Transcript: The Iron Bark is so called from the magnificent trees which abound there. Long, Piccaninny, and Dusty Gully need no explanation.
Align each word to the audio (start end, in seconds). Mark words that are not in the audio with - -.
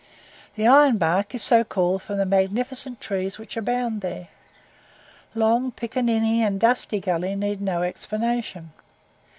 The 0.55 0.65
Iron 0.65 0.97
Bark 0.97 1.35
is 1.35 1.43
so 1.43 1.63
called 1.63 2.01
from 2.01 2.17
the 2.17 2.25
magnificent 2.25 2.99
trees 2.99 3.37
which 3.37 3.55
abound 3.55 4.01
there. 4.01 4.29
Long, 5.35 5.69
Piccaninny, 5.71 6.41
and 6.41 6.59
Dusty 6.59 6.99
Gully 6.99 7.35
need 7.35 7.61
no 7.61 7.83
explanation. 7.83 8.71